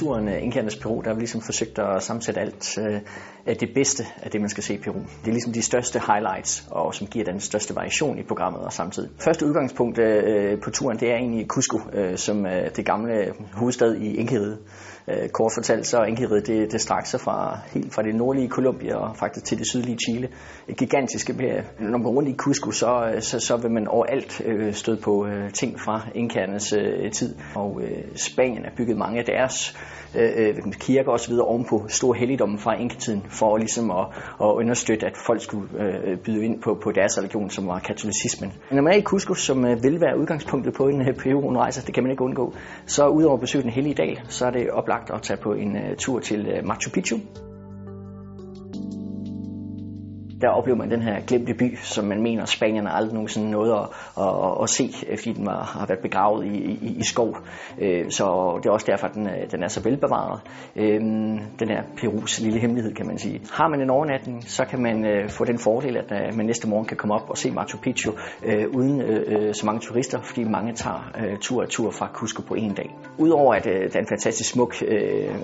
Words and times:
turen 0.00 0.28
øh, 0.28 0.42
Inkernes 0.42 0.76
Peru, 0.76 1.00
der 1.00 1.08
har 1.08 1.14
vi 1.14 1.20
ligesom 1.20 1.40
forsøgt 1.40 1.78
at 1.78 2.02
sammensætte 2.02 2.40
alt 2.40 2.78
øh, 2.78 3.00
af 3.46 3.56
det 3.56 3.68
bedste 3.74 4.04
af 4.22 4.30
det, 4.30 4.40
man 4.40 4.50
skal 4.50 4.62
se 4.62 4.74
i 4.74 4.78
Peru. 4.78 4.98
Det 4.98 5.28
er 5.28 5.32
ligesom 5.32 5.52
de 5.52 5.62
største 5.62 6.00
highlights, 6.06 6.68
og 6.70 6.94
som 6.94 7.06
giver 7.06 7.24
den 7.24 7.40
største 7.40 7.76
variation 7.76 8.18
i 8.18 8.22
programmet 8.22 8.60
og 8.60 8.72
samtidig. 8.72 9.10
Første 9.20 9.46
udgangspunkt 9.46 9.98
øh, 9.98 10.60
på 10.60 10.70
turen, 10.70 10.98
det 10.98 11.10
er 11.10 11.16
egentlig 11.16 11.46
Cusco, 11.46 11.78
som 12.16 12.46
er 12.46 12.68
det 12.68 12.84
gamle 12.84 13.32
hovedstad 13.52 13.94
i 13.94 14.14
Inkeriget. 14.14 14.58
Kort 15.32 15.52
fortalt, 15.54 15.86
så 15.86 15.98
er 15.98 16.04
Inkeriget 16.04 16.46
det, 16.46 16.72
det 16.72 16.80
strakte 16.80 17.10
sig 17.10 17.20
fra, 17.20 17.58
helt 17.74 17.94
fra 17.94 18.02
det 18.02 18.14
nordlige 18.14 18.48
Colombia 18.48 18.96
og 18.96 19.16
faktisk 19.16 19.46
til 19.46 19.58
det 19.58 19.66
sydlige 19.66 19.98
Chile. 20.06 20.28
Et 20.68 20.76
gigantisk 20.76 21.30
imperium. 21.30 21.64
Når 21.80 21.90
man 21.90 22.02
går 22.02 22.10
rundt 22.10 22.28
i 22.28 22.34
Cusco, 22.36 22.70
så, 22.70 23.16
så, 23.20 23.40
så 23.40 23.56
vil 23.56 23.70
man 23.70 23.88
overalt 23.88 24.42
støde 24.76 25.00
på 25.02 25.26
ting 25.54 25.80
fra 25.80 26.08
Inkernes 26.14 26.74
tid. 27.12 27.34
Og 27.54 27.82
Spanien 28.14 28.64
har 28.64 28.72
bygget 28.76 28.96
mange 28.96 29.18
af 29.18 29.24
deres 29.24 29.76
Øh, 30.14 30.30
øh, 30.36 30.72
kirker 30.72 31.10
osv. 31.10 31.32
ovenpå 31.40 31.84
stor 31.88 32.14
helligdommen 32.14 32.58
fra 32.58 32.74
inketiden, 32.80 33.22
for 33.28 33.56
ligesom 33.56 33.90
at, 33.90 34.06
at 34.40 34.46
understøtte, 34.46 35.06
at 35.06 35.16
folk 35.26 35.42
skulle 35.42 35.68
øh, 35.78 36.18
byde 36.18 36.44
ind 36.44 36.62
på, 36.62 36.78
på 36.82 36.92
deres 36.92 37.18
religion, 37.18 37.50
som 37.50 37.66
var 37.66 37.78
katolicismen. 37.78 38.52
Når 38.70 38.82
man 38.82 38.92
er 38.92 38.96
i 38.96 39.02
Cusco, 39.02 39.34
som 39.34 39.64
øh, 39.64 39.82
vil 39.82 40.00
være 40.00 40.18
udgangspunktet 40.18 40.74
på 40.74 40.88
en 40.88 41.00
øh, 41.00 41.14
Peru-rejse, 41.14 41.86
det 41.86 41.94
kan 41.94 42.02
man 42.02 42.10
ikke 42.10 42.24
undgå, 42.24 42.54
så 42.86 43.08
udover 43.08 43.34
at 43.34 43.40
besøge 43.40 43.62
den 43.62 43.70
hellige 43.70 43.94
dal, 43.94 44.20
så 44.28 44.46
er 44.46 44.50
det 44.50 44.70
oplagt 44.70 45.10
at 45.10 45.22
tage 45.22 45.36
på 45.36 45.52
en 45.52 45.76
øh, 45.76 45.96
tur 45.96 46.20
til 46.20 46.46
øh, 46.46 46.64
Machu 46.64 46.90
Picchu, 46.90 47.16
der 50.40 50.48
oplever 50.48 50.78
man 50.78 50.90
den 50.90 51.02
her 51.02 51.20
glemte 51.26 51.54
by, 51.54 51.76
som 51.76 52.04
man 52.04 52.22
mener, 52.22 52.44
Spanierne 52.44 52.90
aldrig 52.92 53.14
nogensinde 53.14 53.50
nåede 53.50 53.74
at, 53.74 53.88
at, 54.20 54.62
at 54.62 54.68
se, 54.70 54.90
øh, 55.08 55.18
fordi 55.18 55.32
den 55.32 55.46
var, 55.46 55.64
har 55.64 55.86
været 55.86 56.00
begravet 56.00 56.46
i, 56.46 56.56
i, 56.58 56.96
i 56.98 57.04
skov. 57.04 57.36
Øh, 57.78 58.10
så 58.10 58.24
det 58.62 58.68
er 58.68 58.72
også 58.72 58.86
derfor, 58.90 59.06
at 59.06 59.14
den, 59.14 59.26
øh, 59.26 59.50
den 59.50 59.62
er 59.62 59.68
så 59.68 59.82
velbevaret. 59.82 60.40
Øh, 60.76 61.00
den 61.60 61.68
her 61.68 61.82
Perus 61.96 62.40
lille 62.40 62.60
hemmelighed, 62.60 62.94
kan 62.94 63.06
man 63.06 63.18
sige. 63.18 63.40
Har 63.52 63.68
man 63.68 63.80
en 63.80 63.90
overnatning, 63.90 64.44
så 64.48 64.64
kan 64.64 64.82
man 64.82 65.04
øh, 65.04 65.28
få 65.28 65.44
den 65.44 65.58
fordel, 65.58 65.96
at 65.96 66.12
øh, 66.12 66.36
man 66.36 66.46
næste 66.46 66.68
morgen 66.68 66.86
kan 66.86 66.96
komme 66.96 67.14
op 67.14 67.30
og 67.30 67.38
se 67.38 67.50
Machu 67.50 67.78
Picchu 67.78 68.12
uden 68.74 69.02
så 69.54 69.66
mange 69.66 69.80
turister, 69.80 70.20
fordi 70.22 70.44
mange 70.44 70.72
tager 70.72 71.36
tur 71.40 71.62
og 71.62 71.68
tur 71.68 71.90
fra 71.90 72.08
Cusco 72.12 72.42
på 72.42 72.54
en 72.54 72.74
dag. 72.74 72.90
Udover 73.18 73.54
at 73.54 73.64
der 73.64 73.70
er 73.70 73.98
en 73.98 74.06
fantastisk 74.08 74.50
smuk 74.50 74.74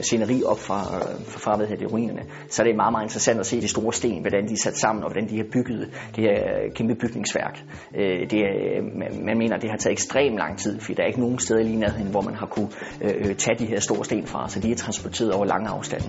sceneri 0.00 0.42
op 0.46 0.58
fra, 0.58 0.82
fra, 1.26 1.38
fra 1.38 1.56
hvad 1.56 1.66
hedder 1.66 1.84
det, 1.84 1.92
ruinerne, 1.92 2.22
så 2.48 2.62
er 2.62 2.66
det 2.66 2.76
meget, 2.76 2.92
meget 2.92 3.04
interessant 3.04 3.40
at 3.40 3.46
se 3.46 3.60
de 3.60 3.68
store 3.68 3.92
sten, 3.92 4.20
hvordan 4.20 4.48
de 4.48 4.52
er 4.52 4.56
sat 4.56 4.77
sammen, 4.80 5.04
og 5.04 5.10
hvordan 5.10 5.28
de 5.30 5.36
har 5.36 5.46
bygget 5.52 5.90
det 6.16 6.24
her 6.24 6.38
kæmpe 6.74 6.94
bygningsværk. 6.94 7.64
Øh, 7.94 8.30
det 8.30 8.38
øh, 8.38 8.84
man 9.24 9.38
mener, 9.38 9.56
at 9.56 9.62
det 9.62 9.70
har 9.70 9.76
taget 9.76 9.92
ekstremt 9.92 10.36
lang 10.36 10.58
tid, 10.58 10.80
fordi 10.80 10.94
der 10.94 11.02
er 11.02 11.06
ikke 11.06 11.20
nogen 11.20 11.38
steder 11.38 11.62
lige 11.62 11.76
nærheden, 11.76 12.10
hvor 12.10 12.20
man 12.20 12.34
har 12.34 12.46
kunne 12.46 12.68
øh, 13.02 13.14
øh, 13.18 13.34
tage 13.34 13.58
de 13.58 13.66
her 13.66 13.80
store 13.80 14.04
sten 14.04 14.26
fra, 14.26 14.48
så 14.48 14.60
de 14.60 14.70
er 14.70 14.76
transporteret 14.76 15.32
over 15.32 15.44
lange 15.44 15.68
afstande 15.68 16.08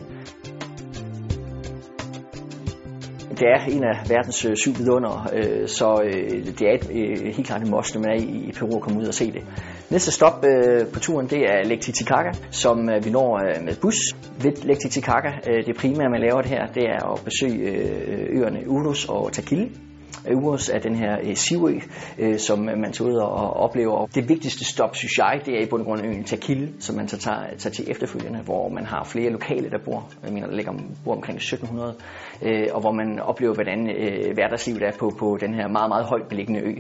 det 3.40 3.48
er 3.48 3.60
en 3.76 3.84
af 3.84 4.10
verdens 4.10 4.46
øh, 4.46 4.56
syv 4.56 4.72
vidunder, 4.78 5.30
øh, 5.34 5.68
så 5.68 6.02
øh, 6.06 6.46
det 6.46 6.62
er 6.62 6.74
et, 6.74 6.90
øh, 6.92 7.36
helt 7.36 7.48
klart 7.48 7.62
en 7.62 7.72
must, 7.72 7.96
når 7.96 8.02
man 8.02 8.10
er 8.10 8.22
i, 8.22 8.50
i 8.50 8.52
Peru 8.52 8.76
og 8.76 8.82
komme 8.82 9.00
ud 9.00 9.06
og 9.06 9.14
se 9.14 9.32
det. 9.32 9.44
Næste 9.90 10.12
stop 10.12 10.46
øh, 10.46 10.88
på 10.94 11.00
turen, 11.00 11.28
det 11.28 11.40
er 11.40 11.64
Lake 11.64 11.82
Titicaca, 11.82 12.32
som 12.52 12.90
øh, 12.90 13.06
vi 13.06 13.10
når 13.10 13.38
øh, 13.38 13.64
med 13.66 13.76
bus. 13.82 13.96
Ved 14.44 14.64
Lake 14.64 14.80
Titicaca, 14.80 15.32
øh, 15.50 15.66
det 15.66 15.76
primære, 15.78 16.10
man 16.10 16.22
laver 16.22 16.42
det 16.42 16.52
her, 16.52 16.66
det 16.68 16.84
er 16.84 17.12
at 17.14 17.22
besøge 17.26 17.72
øh, 17.72 18.40
øerne 18.40 18.60
Ulus 18.70 19.06
og 19.06 19.34
Taquil. 19.34 19.89
Øvers 20.28 20.70
er 20.70 20.80
den 20.80 20.96
her 20.96 21.18
øh, 21.24 21.36
Sivø, 21.36 21.80
øh, 22.18 22.40
som 22.40 22.70
øh, 22.70 22.78
man 22.78 22.92
tager 22.92 23.10
ud 23.10 23.16
og 23.16 23.54
oplever. 23.54 24.06
Det 24.06 24.30
vigtigste 24.30 24.66
stop, 24.66 24.96
synes 24.96 25.18
jeg, 25.18 25.42
det 25.46 25.54
er 25.54 25.62
i 25.62 25.66
bund 25.70 25.82
og 25.82 25.86
grund 25.86 26.06
øen 26.06 26.24
Takil, 26.24 26.74
som 26.80 26.96
man 26.96 27.08
så 27.08 27.18
tager, 27.18 27.44
tager 27.58 27.74
til 27.74 27.92
efterfølgende, 27.92 28.40
hvor 28.40 28.70
man 28.70 28.86
har 28.86 29.04
flere 29.04 29.30
lokale, 29.30 29.70
der 29.70 29.78
bor. 29.86 30.12
Jeg 30.24 30.34
mener, 30.34 30.48
der 30.48 30.56
ligger 30.56 30.74
bor 31.06 31.16
omkring 31.16 31.38
1700, 31.38 31.96
øh, 32.42 32.68
og 32.74 32.82
hvor 32.82 32.92
man 32.92 33.20
oplever, 33.20 33.54
hvordan 33.54 33.90
øh, 33.90 34.34
hverdagslivet 34.34 34.84
er 34.84 34.92
på, 35.00 35.14
på 35.20 35.38
den 35.42 35.54
her 35.54 35.68
meget, 35.68 35.90
meget 35.90 36.06
højt 36.06 36.28
beliggende 36.30 36.62
ø, 36.62 36.74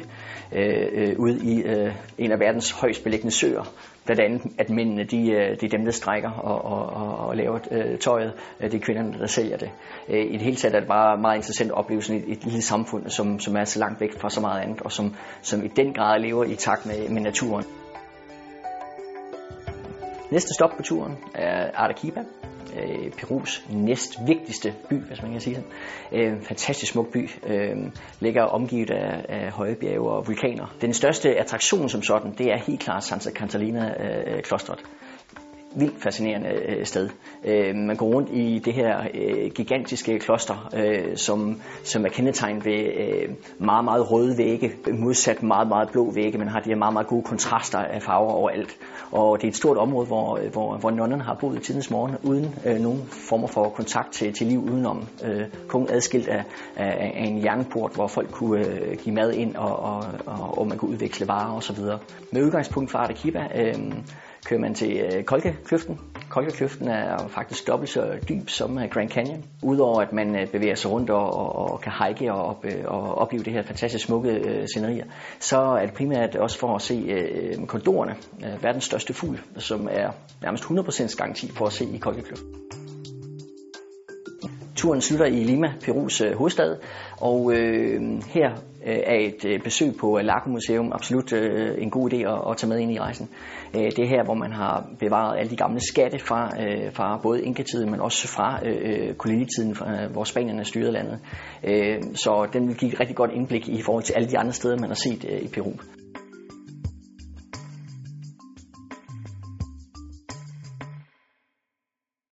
øh, 0.51 0.87
øh, 0.91 1.15
ude 1.19 1.39
i 1.43 1.61
øh, 1.61 1.93
en 2.17 2.31
af 2.31 2.39
verdens 2.39 2.71
højst 2.71 3.03
beliggende 3.03 3.31
søer, 3.31 3.73
blandt 4.15 4.21
andet, 4.21 4.53
at 4.57 4.69
mændene 4.69 5.03
de, 5.03 5.31
øh, 5.31 5.59
de 5.61 5.65
er 5.65 5.69
dem, 5.69 5.85
der 5.85 5.91
strækker 5.91 6.31
og, 6.31 6.65
og, 6.65 6.85
og, 6.89 7.27
og 7.27 7.37
laver 7.37 7.59
øh, 7.71 7.97
tøjet. 7.97 8.33
Øh, 8.59 8.71
det 8.71 8.77
er 8.77 8.85
kvinderne, 8.85 9.19
der 9.19 9.27
sælger 9.27 9.57
det. 9.57 9.69
I 10.07 10.33
det 10.33 10.41
hele 10.41 10.55
taget 10.55 10.75
er 10.75 10.79
det 10.79 10.87
bare 10.87 11.17
meget 11.17 11.35
interessant 11.35 11.71
at 11.71 11.77
opleve 11.77 12.01
sådan 12.01 12.21
et, 12.21 12.31
et 12.31 12.43
lille 12.43 12.61
samfund, 12.61 13.09
som, 13.09 13.39
som 13.39 13.55
er 13.55 13.63
så 13.63 13.79
langt 13.79 14.01
væk 14.01 14.19
fra 14.19 14.29
så 14.29 14.41
meget 14.41 14.61
andet, 14.61 14.81
og 14.81 14.91
som, 14.91 15.15
som 15.41 15.65
i 15.65 15.67
den 15.67 15.93
grad 15.93 16.19
lever 16.19 16.43
i 16.43 16.55
takt 16.55 16.85
med, 16.85 17.09
med 17.09 17.21
naturen. 17.21 17.65
Næste 20.31 20.53
stop 20.53 20.69
på 20.77 20.83
turen 20.83 21.17
er 21.35 21.71
Arequipa, 21.73 22.19
øh, 22.75 23.11
Perus 23.11 23.65
næst 23.69 24.17
vigtigste 24.27 24.73
by, 24.89 24.93
hvis 24.93 25.21
man 25.21 25.31
kan 25.31 25.41
sige 25.41 25.55
sådan. 25.55 25.69
Øh, 26.11 26.41
fantastisk 26.41 26.91
smuk 26.91 27.11
by, 27.11 27.29
øh, 27.47 27.77
ligger 28.19 28.43
omgivet 28.43 28.91
af, 28.91 29.25
af 29.29 29.51
høje 29.51 29.75
bjerge 29.75 30.09
og 30.09 30.27
vulkaner. 30.27 30.75
Den 30.81 30.93
største 30.93 31.39
attraktion 31.39 31.89
som 31.89 32.01
sådan, 32.01 32.33
det 32.37 32.51
er 32.51 32.57
helt 32.67 32.79
klart 32.79 33.03
Santa 33.03 33.31
Catalina-klostret. 33.31 34.79
Øh, 34.79 35.08
vildt 35.75 36.03
fascinerende 36.03 36.49
øh, 36.49 36.85
sted. 36.85 37.09
Øh, 37.45 37.75
man 37.75 37.95
går 37.95 38.05
rundt 38.05 38.29
i 38.33 38.61
det 38.65 38.73
her 38.73 38.99
øh, 39.13 39.51
gigantiske 39.51 40.19
kloster, 40.19 40.69
som, 41.15 41.61
som 41.83 42.05
er 42.05 42.09
kendetegnet 42.09 42.65
ved 42.65 42.83
meget, 43.57 43.83
meget 43.83 44.11
røde 44.11 44.37
vægge, 44.37 44.71
modsat 44.93 45.43
meget, 45.43 45.67
meget 45.67 45.89
blå 45.91 46.11
vægge. 46.11 46.37
Man 46.37 46.47
har 46.47 46.59
de 46.59 46.69
her 46.69 46.75
meget, 46.75 46.93
meget 46.93 47.07
gode 47.07 47.23
kontraster 47.23 47.77
af 47.77 48.01
farver 48.01 48.31
overalt. 48.31 48.77
Og 49.11 49.37
det 49.37 49.43
er 49.43 49.47
et 49.47 49.55
stort 49.55 49.77
område, 49.77 50.07
hvor, 50.07 50.39
hvor, 50.51 50.77
hvor 50.77 50.91
nonnerne 50.91 51.23
har 51.23 51.33
boet 51.33 51.57
i 51.57 51.59
tidens 51.59 51.91
morgen, 51.91 52.15
uden 52.23 52.55
øh, 52.65 52.79
nogen 52.79 53.03
former 53.29 53.47
for 53.47 53.69
kontakt 53.69 54.11
til, 54.11 54.33
til 54.33 54.47
liv 54.47 54.59
udenom. 54.59 55.07
Øh, 55.23 55.43
kun 55.67 55.87
adskilt 55.89 56.27
af, 56.27 56.43
af, 56.75 57.11
af 57.15 57.23
en 57.27 57.43
jernport, 57.43 57.91
hvor 57.95 58.07
folk 58.07 58.31
kunne 58.31 58.65
øh, 58.67 58.97
give 58.97 59.15
mad 59.15 59.33
ind, 59.33 59.55
og, 59.55 59.79
og, 59.79 60.03
og, 60.25 60.57
og 60.57 60.67
man 60.67 60.77
kunne 60.77 60.91
udveksle 60.91 61.27
varer 61.27 61.57
osv. 61.57 61.77
Med 62.31 62.43
udgangspunkt 62.43 62.91
fra 62.91 62.99
Arequipa, 62.99 63.47
øh, 63.55 63.75
kører 64.45 64.59
man 64.59 64.73
til 64.73 64.97
øh, 64.97 65.23
Kolke-kløften. 65.23 65.99
Kolke-kløften 66.29 66.87
er 66.87 67.27
faktisk 67.27 67.67
dobbelt 67.67 67.89
så 67.89 68.17
dyb 68.29 68.49
som 68.49 68.79
øh, 68.79 68.89
Grand 68.89 69.09
Canyon. 69.09 69.45
Udover 69.63 70.01
at 70.01 70.13
man 70.13 70.35
øh, 70.35 70.47
bevæger 70.47 70.75
sig 70.75 70.91
rundt 70.91 71.09
og, 71.09 71.33
og, 71.33 71.71
og 71.71 71.81
kan 71.81 71.91
hike 71.91 72.33
og, 72.33 72.45
op, 72.45 72.65
øh, 72.65 72.85
og 72.85 73.15
opleve 73.15 73.43
det 73.43 73.53
her 73.53 73.63
fantastisk 73.63 74.05
smukke 74.05 74.31
øh, 74.31 74.67
scenerier, 74.67 75.05
så 75.39 75.57
er 75.57 75.85
det 75.85 75.93
primært 75.93 76.35
også 76.35 76.59
for 76.59 76.75
at 76.75 76.81
se 76.81 76.93
øh, 76.93 77.65
kondorerne, 77.65 78.15
øh, 78.45 78.63
verdens 78.63 78.83
største 78.83 79.13
fugl, 79.13 79.39
som 79.57 79.87
er 79.91 80.11
nærmest 80.41 80.63
100% 80.63 81.17
garanti 81.17 81.51
for 81.51 81.65
at 81.65 81.73
se 81.73 81.85
i 81.85 81.97
Kolke-kløften. 81.97 82.78
Turen 84.79 85.01
slutter 85.01 85.25
i 85.25 85.43
Lima, 85.43 85.73
Perus 85.85 86.21
øh, 86.21 86.33
hovedstad, 86.37 86.77
og 87.21 87.53
øh, 87.53 88.01
her 88.27 88.49
øh, 88.85 88.99
er 89.05 89.15
et 89.15 89.45
øh, 89.45 89.59
besøg 89.63 89.93
på 89.99 90.17
øh, 90.17 90.25
Lago 90.25 90.49
Museum 90.49 90.91
absolut 90.93 91.33
øh, 91.33 91.83
en 91.83 91.89
god 91.89 92.13
idé 92.13 92.15
at, 92.15 92.51
at 92.51 92.57
tage 92.57 92.69
med 92.69 92.79
ind 92.79 92.91
i 92.91 92.99
rejsen. 92.99 93.29
Øh, 93.75 93.81
det 93.81 93.99
er 93.99 94.07
her, 94.07 94.23
hvor 94.23 94.33
man 94.33 94.51
har 94.51 94.89
bevaret 94.99 95.39
alle 95.39 95.49
de 95.49 95.55
gamle 95.55 95.79
skatte 95.79 96.19
fra, 96.19 96.51
øh, 96.61 96.93
fra 96.93 97.19
både 97.23 97.43
inkatiden, 97.43 97.91
men 97.91 97.99
også 97.99 98.27
fra 98.27 98.59
øh, 98.65 99.07
øh 99.09 99.13
kolonitiden, 99.15 99.71
øh, 99.71 100.11
hvor 100.11 100.23
spanierne 100.23 100.65
styrede 100.65 100.91
landet. 100.91 101.19
Øh, 101.63 102.03
så 102.15 102.49
den 102.53 102.67
vil 102.67 102.75
give 102.77 102.93
et 102.93 102.99
rigtig 102.99 103.15
godt 103.15 103.31
indblik 103.33 103.67
i 103.67 103.81
forhold 103.81 104.03
til 104.03 104.13
alle 104.13 104.29
de 104.29 104.37
andre 104.37 104.53
steder, 104.53 104.77
man 104.77 104.89
har 104.89 104.95
set 104.95 105.25
øh, 105.29 105.41
i 105.41 105.47
Peru. 105.47 105.71